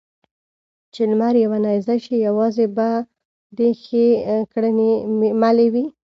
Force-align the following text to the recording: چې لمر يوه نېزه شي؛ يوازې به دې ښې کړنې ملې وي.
چې 0.93 1.01
لمر 1.09 1.35
يوه 1.45 1.57
نېزه 1.65 1.95
شي؛ 2.05 2.15
يوازې 2.27 2.65
به 2.75 2.89
دې 3.57 3.69
ښې 3.83 4.05
کړنې 4.53 4.91
ملې 5.41 5.67
وي. 5.73 5.85